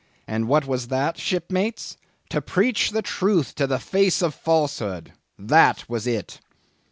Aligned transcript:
And 0.27 0.47
what 0.47 0.65
was 0.65 0.87
that, 0.87 1.19
shipmates? 1.19 1.95
To 2.29 2.41
preach 2.41 2.89
the 2.89 3.03
Truth 3.03 3.53
to 3.53 3.67
the 3.67 3.77
face 3.77 4.23
of 4.23 4.33
Falsehood! 4.33 5.13
That 5.37 5.87
was 5.87 6.07
it! 6.07 6.41